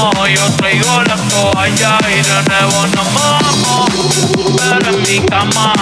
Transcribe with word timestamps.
yo 0.00 0.46
traigo 0.56 1.02
la 1.02 1.16
toalla 1.16 1.98
y 2.08 2.22
de 2.22 2.38
nuevo 2.48 2.86
nos 2.94 3.08
vamos. 3.14 3.90
Pero 4.56 4.96
en 4.96 5.02
mi 5.02 5.26
cama 5.26 5.74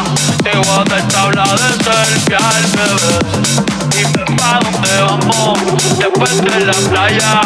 te 0.42 0.56
voy 0.56 0.78
a 0.78 0.84
dar 0.84 1.08
tabla 1.08 1.44
de 1.44 1.84
selfie 1.84 2.36
al 2.36 2.64
bebé. 2.74 3.14
Dime 3.90 4.24
pa' 4.36 4.60
dónde 4.64 4.94
vamos, 5.02 5.58
después 5.98 6.36
de 6.42 6.60
la 6.66 6.72
playa. 6.90 7.40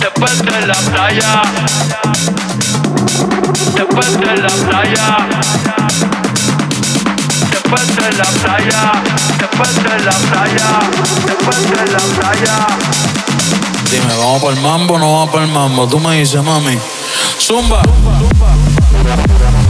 Después 0.00 0.38
de 0.44 0.66
la 0.66 0.74
playa. 0.74 1.42
Después 3.74 4.20
de 4.20 4.36
la 4.36 4.52
playa. 4.66 5.44
Después 7.50 7.96
de 7.96 8.12
la 8.12 8.24
playa, 8.24 8.92
después 9.38 9.74
de 9.82 10.04
la 10.04 10.12
playa, 10.12 10.68
después 11.26 11.62
de 11.70 11.92
la 11.92 11.98
playa. 11.98 13.63
Dime, 13.94 14.12
¿vamos 14.18 14.42
para 14.42 14.54
el 14.56 14.60
mambo 14.60 14.98
no 14.98 15.12
vamos 15.12 15.30
para 15.30 15.44
el 15.44 15.52
mambo? 15.52 15.86
Tú 15.86 16.00
me 16.00 16.18
dices, 16.18 16.42
mami. 16.42 16.76
Zumba. 17.38 17.80
Zumba. 17.84 19.63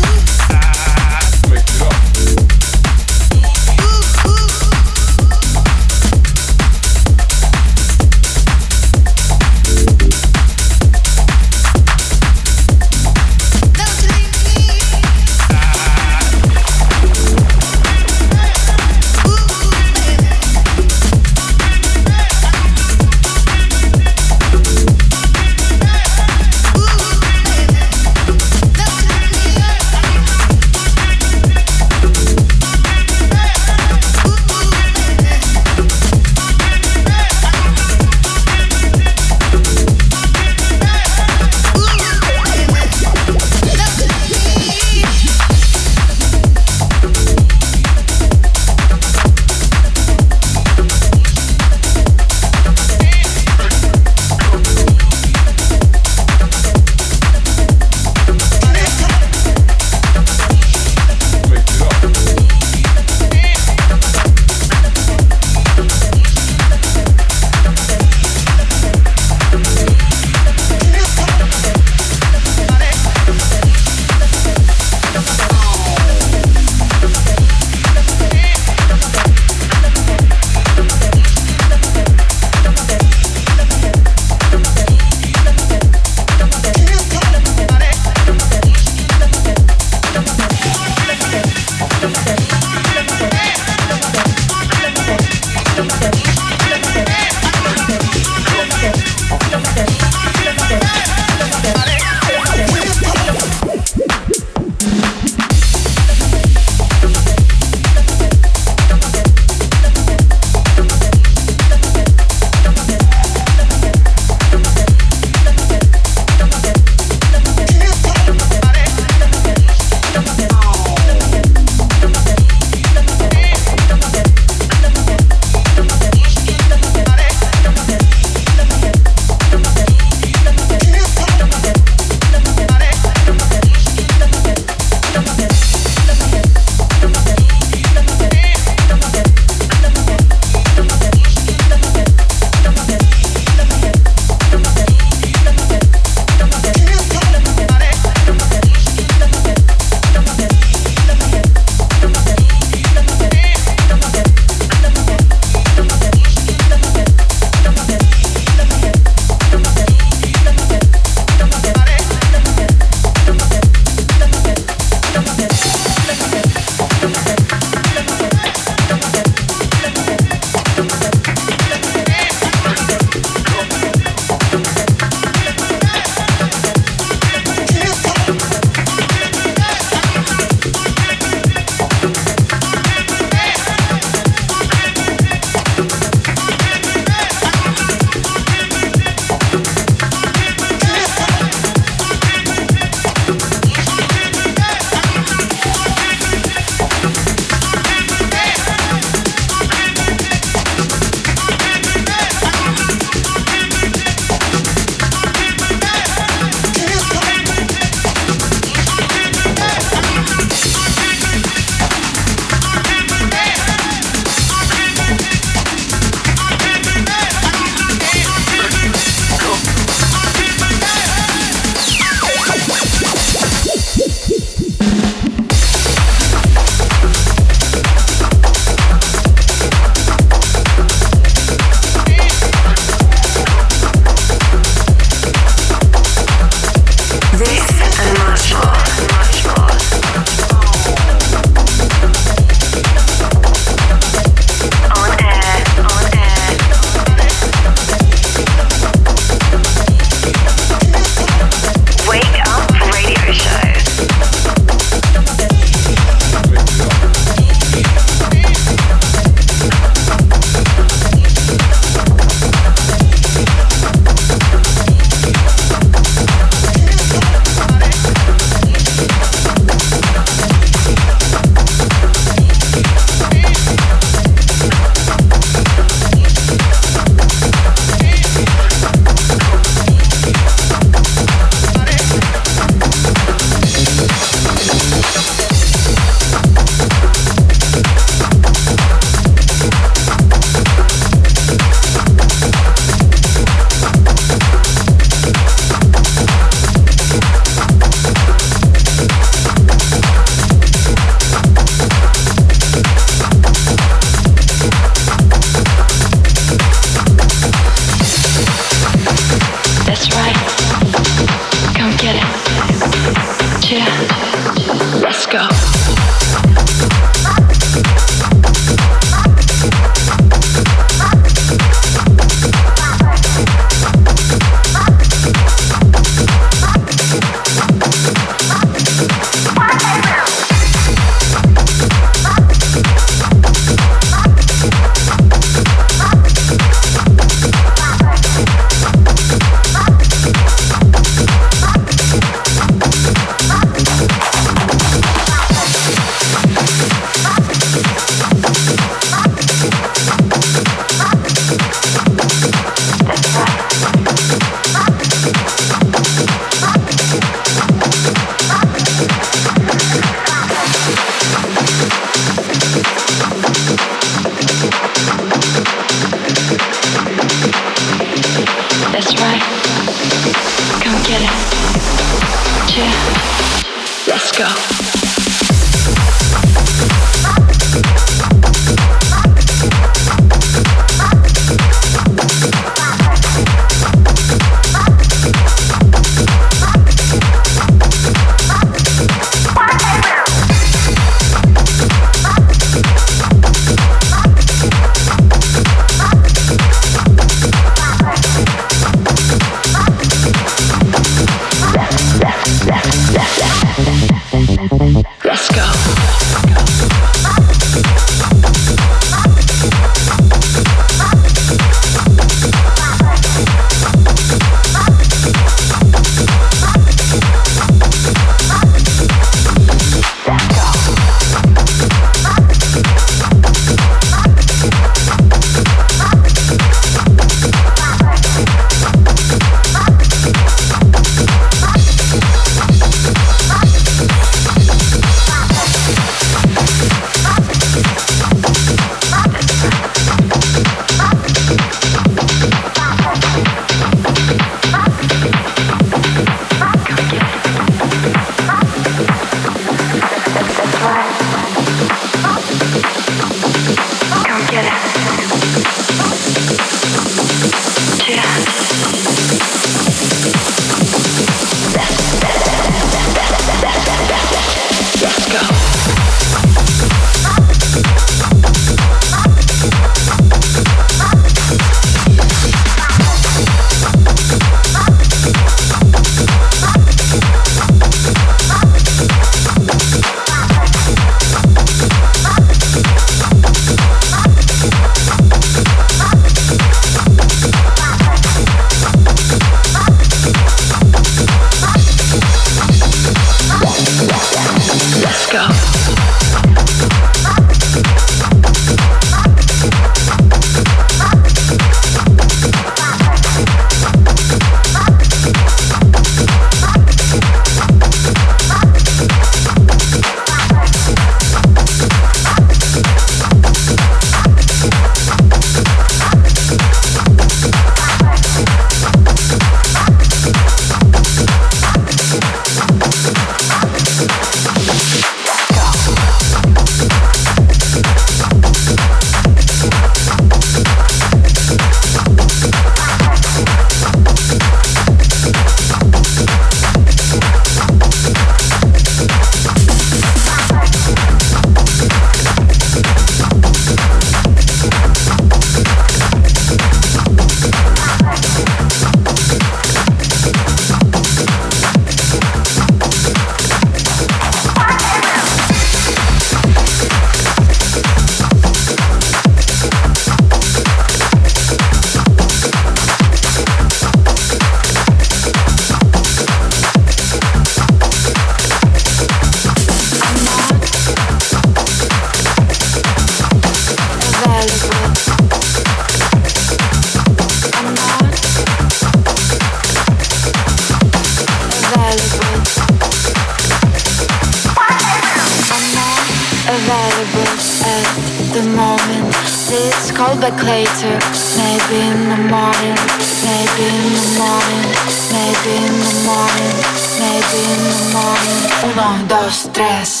Um, 598.80 599.06
dos, 599.08 599.50
tres. 599.52 600.00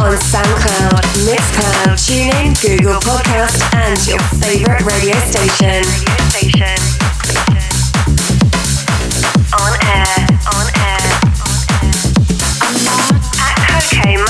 On 0.00 0.16
SoundCloud, 0.16 1.04
Mixcloud, 1.28 1.98
TuneIn, 2.00 2.56
Google 2.62 2.98
Podcast, 3.00 3.60
and 3.74 3.98
your 4.06 4.18
favorite 4.40 4.80
radio 4.80 5.16
station. 5.28 5.84
Radio 5.84 6.16
station. 6.30 6.80
On 9.52 9.72
air, 9.84 10.16
on 10.56 10.66
air. 10.80 11.04
On 11.44 11.56
air. 11.76 12.00
I'm 12.62 12.76
not 12.88 13.12
at 13.36 13.56
Cocaine 13.68 14.24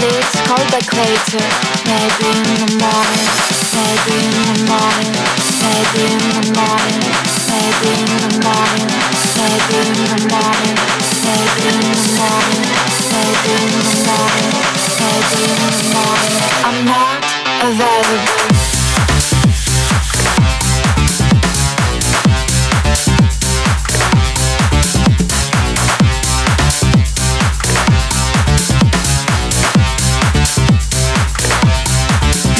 please 0.00 0.32
call 0.48 0.64
later 0.96 1.44
Maybe 1.84 2.28
in 2.32 2.56
the 2.56 2.70
morning, 2.80 3.28
maybe 3.76 4.16
in 4.16 4.32
the 4.48 4.58
morning 4.64 5.12
Maybe 5.60 6.02
in 6.08 6.24
the 6.36 6.44
morning, 6.56 7.00
maybe 7.48 7.90
in 8.00 8.08
the 8.24 8.32
morning 8.40 8.88
Maybe 9.36 9.76
in 9.76 10.00
the 10.08 10.20
morning, 10.32 10.76
maybe 11.24 11.68
in 11.68 11.80
the 11.92 12.08
morning 12.16 12.90
Maybe 13.10 13.52
in 13.60 13.72
the 13.76 13.94
morning, 14.08 14.52
maybe 15.00 15.42
in 15.44 15.60
the 15.68 15.84
morning. 15.92 16.36
I'm 16.64 16.84
not 16.84 17.24
available. 17.62 18.59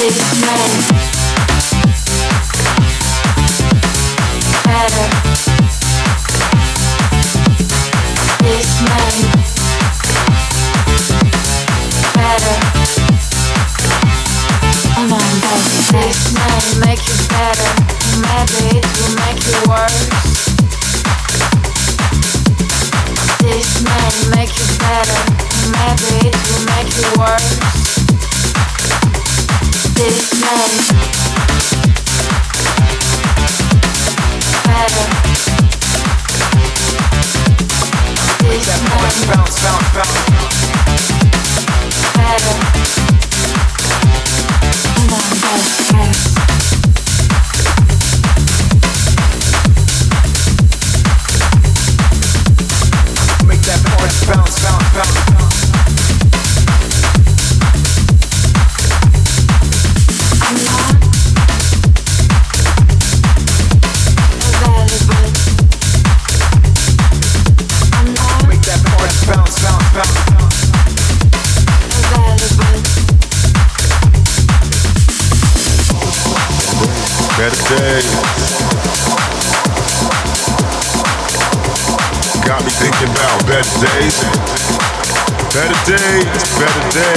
this 0.01 0.41
moment 0.47 1.10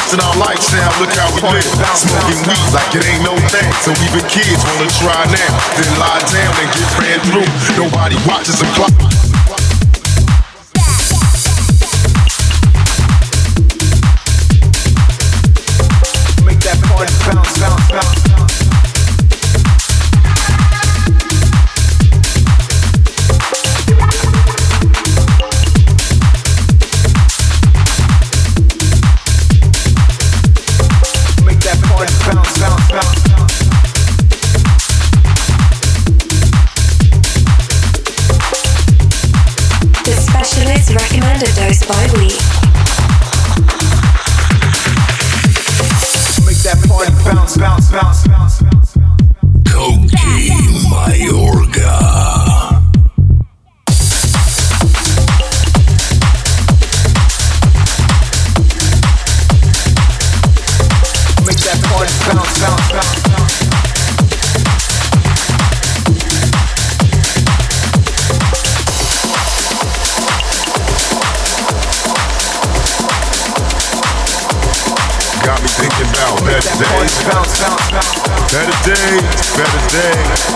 blasting 0.09 0.25
our 0.25 0.37
lights 0.47 0.73
now. 0.73 1.01
Look 1.01 1.13
how 1.13 1.29
we 1.35 1.43
live. 1.43 1.65
Smoking 1.97 2.41
weed 2.49 2.73
like 2.73 2.95
it 2.95 3.05
ain't 3.05 3.25
no 3.25 3.37
thing. 3.49 3.71
So 3.83 3.91
even 4.05 4.27
kids 4.29 4.65
wanna 4.65 4.89
try 4.89 5.25
now. 5.27 5.51
Then 5.77 5.99
lie 5.99 6.21
down 6.33 6.55
and 6.57 6.71
get 6.73 6.89
ran 6.99 7.21
through. 7.29 7.85
Nobody 7.85 8.17
watches 8.27 8.59
the 8.59 8.67
clock. 8.75 9.18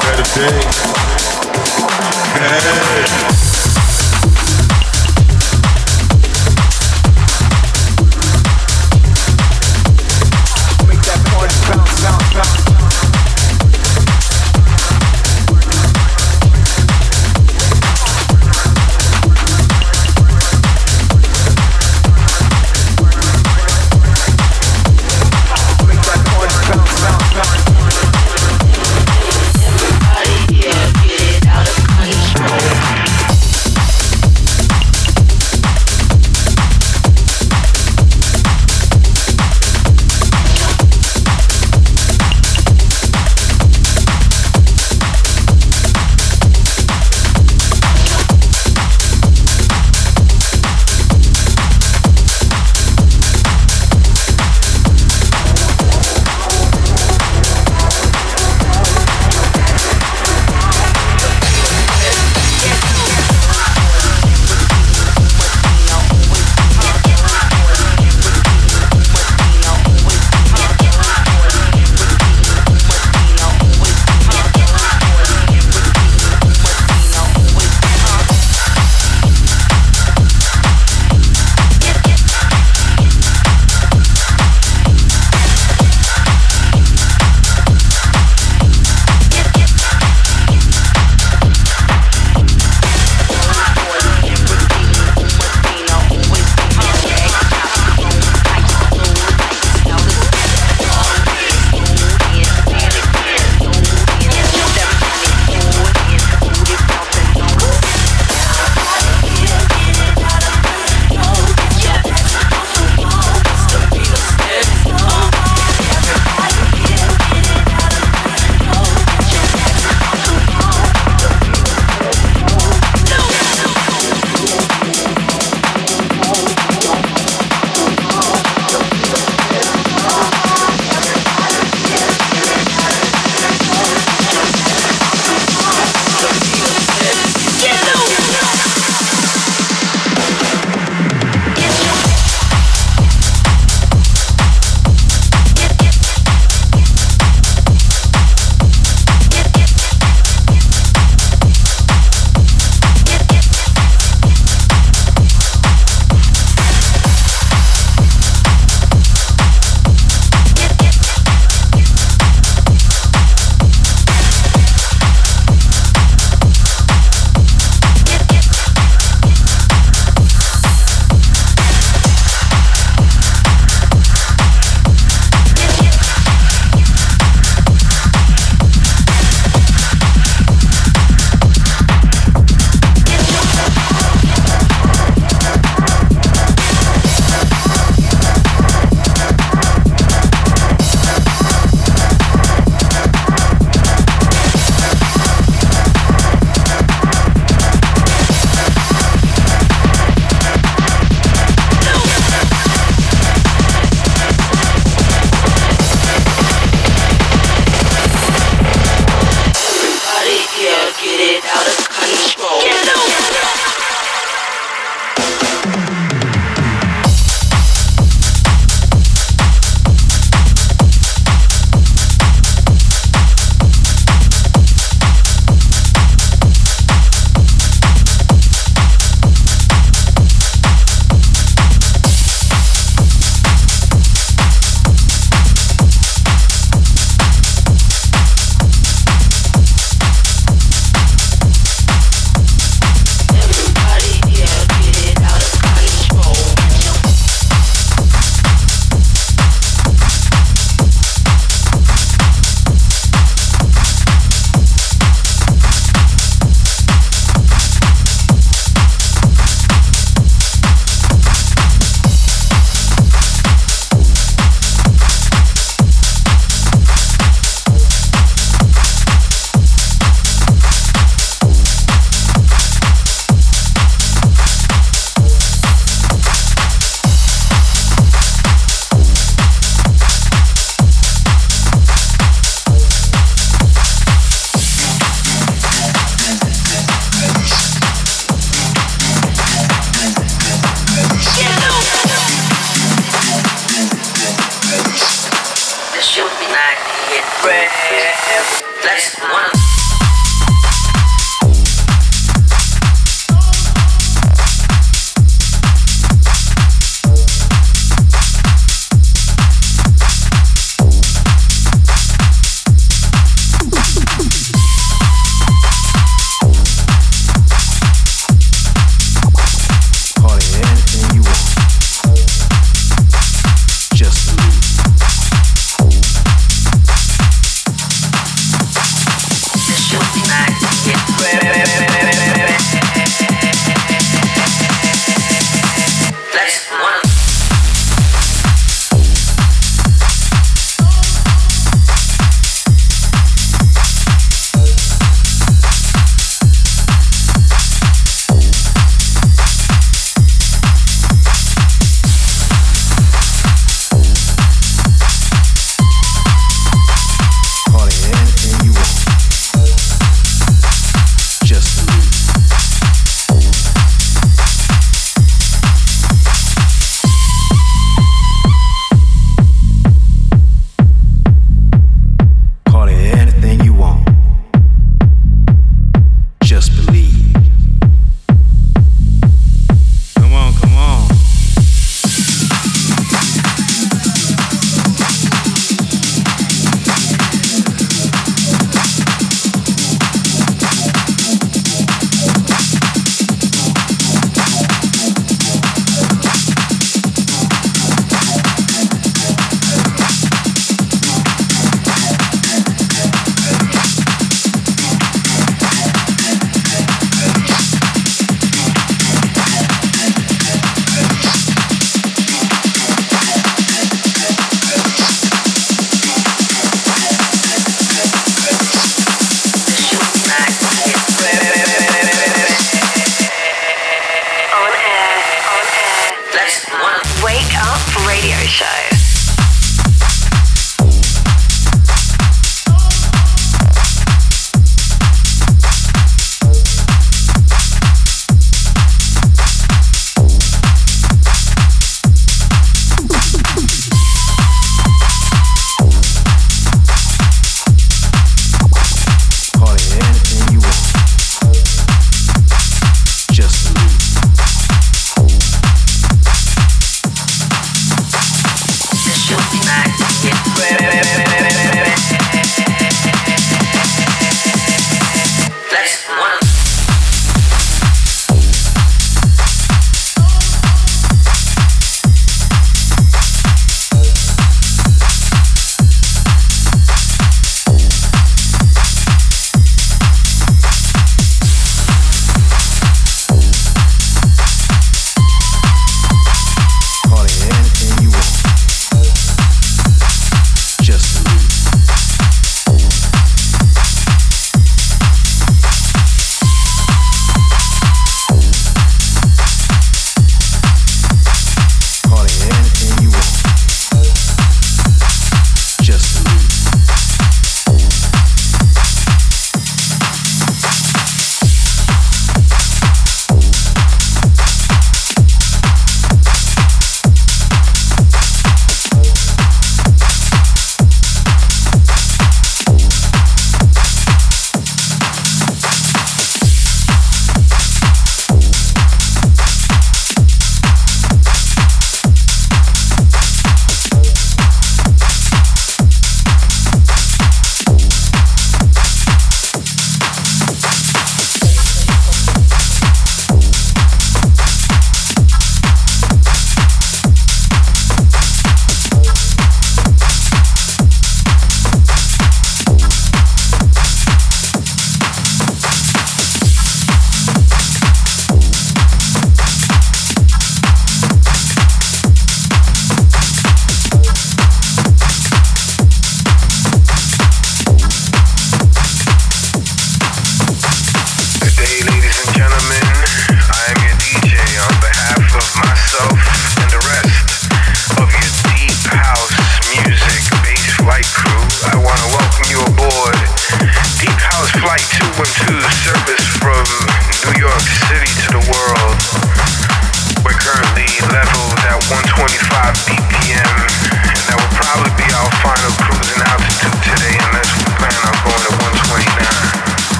better 0.00 0.26
days. 0.34 0.80
Hey. 2.34 3.49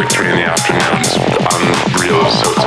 like 0.00 0.10
three 0.10 0.30
in 0.30 0.36
the 0.36 0.44
afternoon. 0.44 1.00
It's 1.00 1.16
unreal. 1.18 2.24
So 2.30 2.59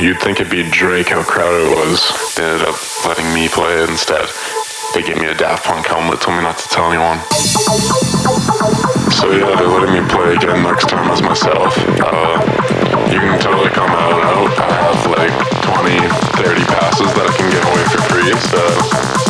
You'd 0.00 0.18
think 0.18 0.40
it'd 0.40 0.50
be 0.50 0.64
Drake 0.70 1.08
how 1.10 1.22
crowded 1.22 1.68
it 1.68 1.76
was. 1.76 2.00
They 2.34 2.42
ended 2.42 2.66
up 2.66 2.80
letting 3.04 3.34
me 3.34 3.48
play 3.48 3.82
it 3.82 3.90
instead. 3.90 4.24
They 4.94 5.02
gave 5.02 5.20
me 5.20 5.28
a 5.28 5.34
Daft 5.34 5.66
Punk 5.66 5.84
helmet, 5.84 6.22
told 6.22 6.38
me 6.38 6.42
not 6.42 6.56
to 6.56 6.68
tell 6.68 6.88
anyone. 6.88 7.20
So 9.12 9.28
yeah, 9.28 9.52
they're 9.60 9.68
letting 9.68 9.92
me 9.92 10.00
play 10.08 10.36
again 10.36 10.62
next 10.64 10.88
time 10.88 11.10
as 11.10 11.20
myself. 11.20 11.76
Uh, 12.00 12.40
you 13.12 13.20
can 13.20 13.38
totally 13.40 13.68
come 13.76 13.90
out 13.92 14.24
out. 14.24 14.48
I 14.56 14.72
have 14.72 15.04
like 15.04 15.36
20, 15.68 16.00
30 16.48 16.64
passes 16.64 17.12
that 17.12 17.28
I 17.28 17.32
can 17.36 17.52
give 17.52 17.64
away 17.68 17.84
for 17.92 18.00
free, 18.08 18.32
so 18.48 19.29